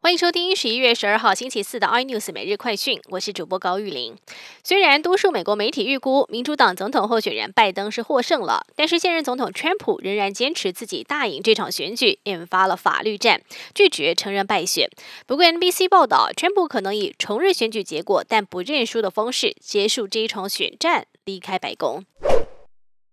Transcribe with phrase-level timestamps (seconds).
[0.00, 4.16] 欢迎收听十一月十二号星期四的 iNews 每日快讯，我是主播高玉玲。
[4.62, 13.42] 虽然多数美国媒体预估民主党总统候选人拜登是获胜了，但是现任总统川普仍然坚持自己大赢这场选举，引发了法律战，
[13.74, 14.88] 拒绝承认败选。
[15.26, 22.04] 不过 NBC 报道，川普可能以重认选举结果但不认输的方式结束这一场选战，离开白宫。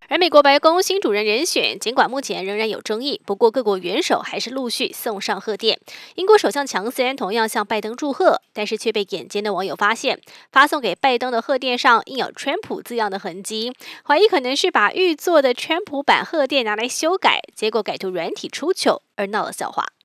[0.08, 5.78] 而美国白宫新主任人选，尽管目前仍然有争议，不过各国元首还是陆续送上贺电。
[6.14, 10.20] 英国首相强森同样向拜登祝贺，但是却被眼尖的网友发现，
[10.52, 13.72] 发送给拜登的贺电上印有“川普”字样的痕迹，
[14.04, 19.95] 怀疑可能是把预做的川普版贺电拿来修改，结果改图软体出糗，而闹了笑话。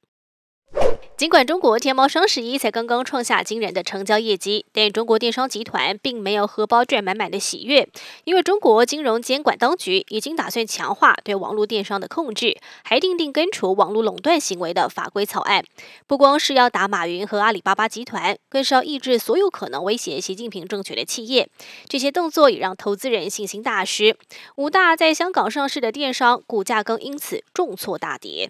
[1.21, 7.87] 尽管中国天猫双十一才刚刚创下惊人的成交业绩，但中国电商集团并没有荷包赚满满的喜悦，
[8.23, 15.63] 因为中国金融监管当局已经打算强化对网络电商的控制，还订定根除网络垄断行为的法规草案。
[16.07, 21.47] 不光是要打马云和阿里巴巴集团，更是要抑制所有可能威胁习近平政权的企业。
[21.87, 24.17] 这些动作也让投资人信心大失，
[24.55, 28.49] 五大在香港上市的电商股价更因此重挫大跌。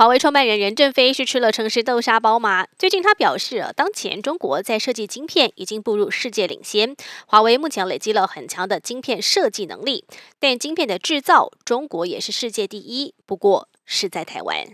[0.00, 2.66] 华为创办人任正非是吃了城市豆沙包吗？
[2.78, 10.06] 最近他表示，当前中国在设计晶片已经步入世界领先，华为目前累积了很强的晶片设计能力，
[10.38, 14.68] 但晶片的制造，中国也是世界第一，不过是在台湾。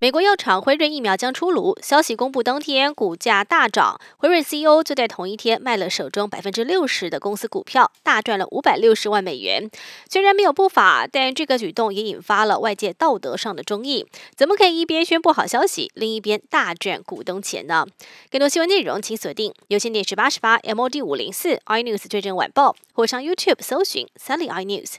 [0.00, 4.00] 美国药厂辉瑞疫苗将出炉，消息公布当天，股价大涨。
[4.16, 9.68] 辉瑞 CEO 就在同一天卖了手中百分之六十的公司股票，大赚了五百六十万美元。
[10.08, 14.06] 虽然没有不法，但这个举动也引发了外界道德上的争议。
[14.36, 17.84] 怎么可以一边宣布好消息，另一边大赚股东钱呢？
[18.30, 24.98] 更多新闻内容，请锁定有线电视八十八 MOD 五零四 iNews 最正晚报，或上 YouTube 搜寻 Sunny iNews。